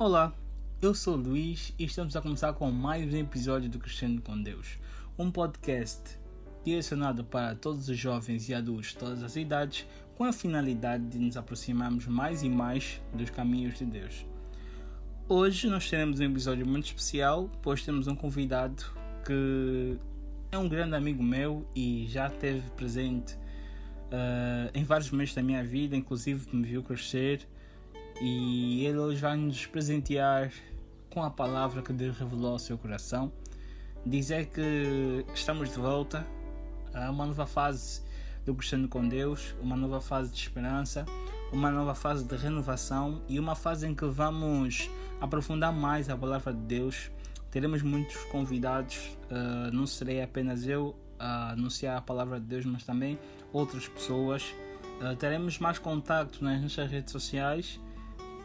[0.00, 0.32] Olá,
[0.80, 4.78] eu sou Luís e estamos a começar com mais um episódio do Crescendo com Deus,
[5.18, 6.16] um podcast
[6.64, 9.84] direcionado para todos os jovens e adultos de todas as idades,
[10.14, 14.24] com a finalidade de nos aproximarmos mais e mais dos caminhos de Deus.
[15.28, 18.84] Hoje nós teremos um episódio muito especial, pois temos um convidado
[19.26, 19.98] que
[20.52, 25.64] é um grande amigo meu e já esteve presente uh, em vários momentos da minha
[25.64, 27.48] vida, inclusive me viu crescer.
[28.20, 30.52] E ele hoje vai nos presentear
[31.10, 33.32] com a palavra que Deus revelou ao seu coração.
[34.04, 36.26] Dizer que estamos de volta
[36.92, 38.02] a uma nova fase
[38.44, 41.06] do Crescendo com Deus, uma nova fase de esperança,
[41.52, 46.52] uma nova fase de renovação e uma fase em que vamos aprofundar mais a palavra
[46.52, 47.10] de Deus.
[47.50, 52.84] Teremos muitos convidados, uh, não serei apenas eu a anunciar a palavra de Deus, mas
[52.84, 53.18] também
[53.52, 54.54] outras pessoas.
[55.00, 57.80] Uh, teremos mais contato nas nossas redes sociais.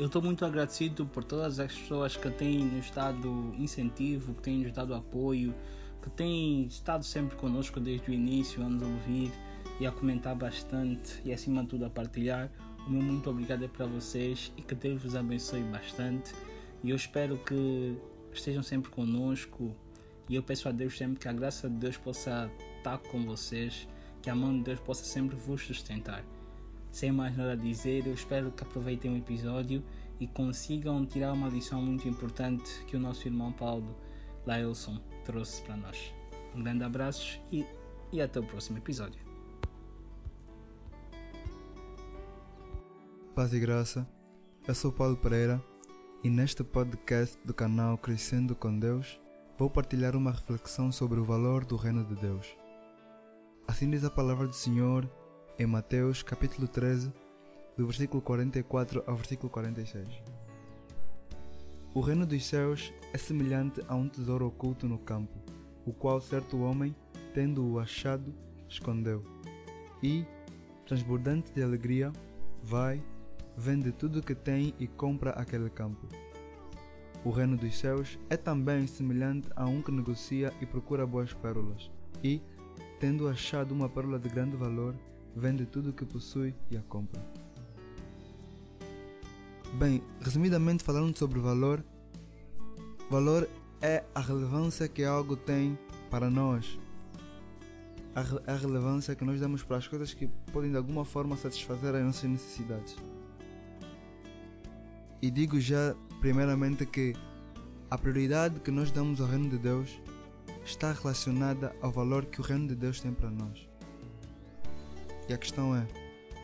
[0.00, 4.60] Eu estou muito agradecido por todas as pessoas que têm nos dado incentivo, que têm
[4.60, 5.54] nos dado apoio,
[6.02, 9.30] que têm estado sempre conosco desde o início, a nos ouvir
[9.78, 12.50] e a comentar bastante e acima de tudo a partilhar.
[12.86, 16.32] O meu muito obrigado é para vocês e que Deus vos abençoe bastante.
[16.82, 17.94] E eu espero que
[18.32, 19.76] estejam sempre conosco.
[20.30, 23.86] E eu peço a Deus sempre que a graça de Deus possa estar com vocês,
[24.22, 26.24] que a mão de Deus possa sempre vos sustentar.
[26.90, 29.82] Sem mais nada a dizer, eu espero que aproveitem o episódio
[30.18, 33.96] e consigam tirar uma lição muito importante que o nosso irmão Paulo
[34.44, 36.12] Laelson trouxe para nós.
[36.54, 37.64] Um grande abraço e,
[38.12, 39.20] e até o próximo episódio.
[43.34, 44.06] Paz e graça,
[44.66, 45.62] eu sou Paulo Pereira
[46.22, 49.20] e neste podcast do canal Crescendo com Deus
[49.56, 52.46] vou partilhar uma reflexão sobre o valor do Reino de Deus.
[53.68, 55.08] Assim diz a palavra do Senhor
[55.60, 57.12] em Mateus capítulo 13,
[57.76, 60.08] do versículo 44 ao versículo 46.
[61.92, 65.38] O reino dos céus é semelhante a um tesouro oculto no campo,
[65.84, 66.96] o qual certo homem,
[67.34, 68.34] tendo-o achado,
[68.70, 69.22] escondeu.
[70.02, 70.24] E,
[70.86, 72.10] transbordante de alegria,
[72.62, 73.04] vai,
[73.54, 76.08] vende tudo o que tem e compra aquele campo.
[77.22, 81.90] O reino dos céus é também semelhante a um que negocia e procura boas pérolas,
[82.24, 82.40] e,
[82.98, 84.96] tendo achado uma pérola de grande valor,
[85.34, 87.20] vende tudo o que possui e a compra.
[89.74, 91.84] Bem, resumidamente falando sobre valor,
[93.08, 93.48] valor
[93.80, 95.78] é a relevância que algo tem
[96.10, 96.78] para nós.
[98.14, 101.36] A, re a relevância que nós damos para as coisas que podem de alguma forma
[101.36, 102.96] satisfazer as nossas necessidades.
[105.22, 107.14] E digo já, primeiramente, que
[107.88, 110.00] a prioridade que nós damos ao Reino de Deus
[110.64, 113.69] está relacionada ao valor que o Reino de Deus tem para nós.
[115.30, 115.86] E a questão é: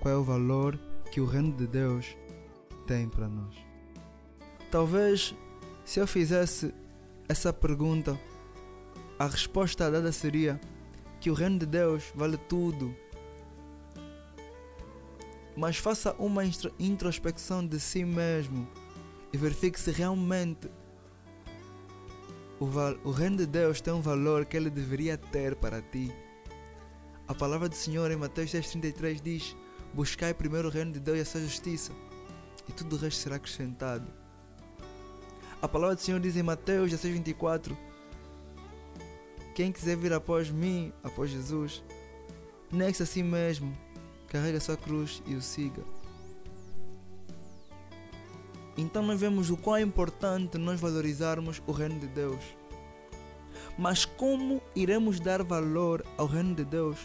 [0.00, 0.78] qual é o valor
[1.10, 2.16] que o Reino de Deus
[2.86, 3.56] tem para nós?
[4.70, 5.34] Talvez,
[5.84, 6.72] se eu fizesse
[7.28, 8.16] essa pergunta,
[9.18, 10.60] a resposta dada seria
[11.20, 12.94] que o Reino de Deus vale tudo
[15.56, 16.44] mas faça uma
[16.78, 18.68] introspecção de si mesmo
[19.32, 20.70] e verifique se realmente
[22.60, 22.66] o,
[23.02, 26.14] o reino de Deus tem um valor que ele deveria ter para ti.
[27.28, 29.54] A palavra do Senhor em Mateus 6,33 diz:
[29.92, 31.92] Buscai primeiro o reino de Deus e a sua justiça,
[32.66, 34.06] e tudo o resto será acrescentado.
[35.60, 37.76] A palavra do Senhor diz em Mateus 16,24:
[39.54, 41.84] Quem quiser vir após mim, após Jesus,
[42.72, 43.76] negue-se a si mesmo,
[44.26, 45.82] carregue a sua cruz e o siga.
[48.74, 52.40] Então nós vemos o quão é importante nós valorizarmos o reino de Deus.
[53.76, 56.98] Mas como iremos dar valor ao reino de Deus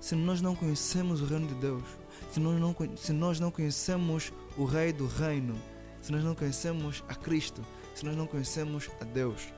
[0.00, 1.84] se nós não conhecemos o reino de Deus?
[2.32, 5.54] Se nós não, se nós não conhecemos o rei do reino?
[6.00, 7.62] Se nós não conhecemos a Cristo?
[7.94, 9.52] Se nós não conhecemos a Deus?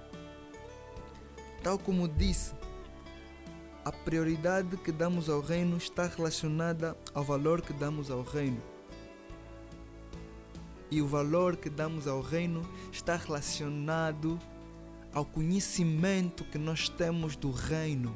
[1.63, 2.53] Tal como disse
[3.85, 8.61] a prioridade que damos ao reino está relacionada ao valor que damos ao reino.
[10.91, 12.63] E o valor que damos ao reino
[12.93, 14.39] está relacionado
[15.13, 18.15] ao conhecimento que nós temos do reino.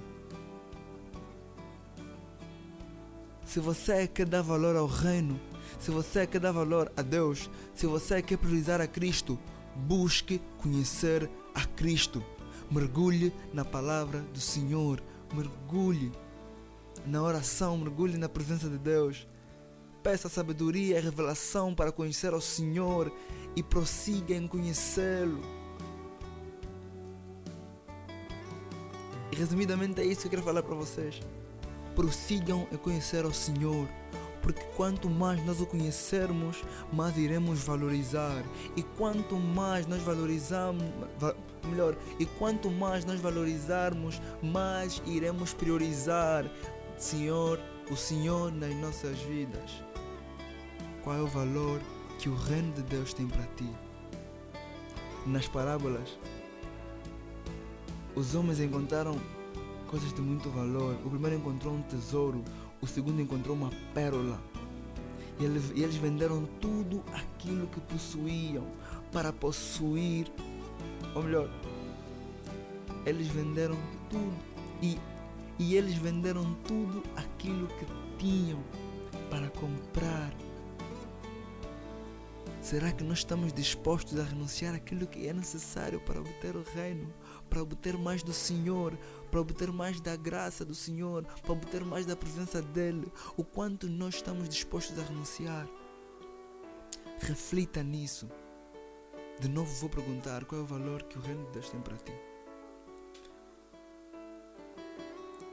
[3.57, 5.41] Se você quer dar valor ao reino,
[5.81, 9.39] se você quer dar valor a Deus, se você quer priorizar a Cristo,
[9.75, 12.23] busque conhecer a Cristo.
[12.71, 15.03] Mergulhe na palavra do Senhor
[15.35, 16.13] mergulhe
[17.07, 19.27] na oração, mergulhe na presença de Deus.
[20.03, 23.11] Peça sabedoria e revelação para conhecer ao Senhor
[23.57, 25.41] e prossiga em conhecê-lo.
[29.33, 31.23] Resumidamente é isso que eu quero falar para vocês.
[31.97, 33.89] Prossigam em conhecer ao Senhor.
[34.41, 36.63] Porque quanto mais nós o conhecermos,
[36.93, 38.45] mais iremos valorizar.
[38.77, 40.85] E quanto mais nós valorizamos,
[41.65, 46.49] melhor, e quanto mais nós valorizarmos, mais iremos priorizar
[46.97, 47.61] Senhor,
[47.91, 49.83] o Senhor nas nossas vidas.
[51.03, 51.81] Qual é o valor
[52.19, 53.69] que o reino de Deus tem para ti?
[55.27, 56.19] Nas parábolas,
[58.15, 59.21] os homens encontraram
[59.97, 60.95] coisas de muito valor.
[61.07, 62.45] O primeiro encontrou um tesouro,
[62.83, 64.39] o segundo encontrou uma pérola.
[65.41, 68.67] E eles, e eles venderam tudo aquilo que possuíam
[69.11, 70.31] para possuir,
[71.15, 71.49] ou melhor,
[73.07, 73.77] eles venderam
[74.11, 74.37] tudo
[74.83, 74.99] e,
[75.59, 77.87] e eles venderam tudo aquilo que
[78.19, 78.63] tinham
[79.31, 80.31] para comprar
[82.67, 87.07] Será que nós estamos dispostos a renunciar aquilo que é necessário para obter o reino,
[87.49, 88.97] para obter mais do Senhor,
[89.31, 93.13] para obter mais da graça do Senhor, para obter mais da presença dEle?
[93.37, 95.67] O quanto nós estamos dispostos a renunciar?
[97.21, 98.29] Reflita nisso.
[99.41, 101.97] De novo vou perguntar qual é o valor que o reino de Deus tem para
[101.97, 102.13] ti.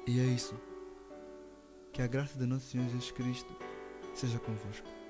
[0.08, 0.56] E é isso.
[1.92, 3.54] Que a graça de nosso Senhor Jesus Cristo
[4.14, 5.03] seja convosco.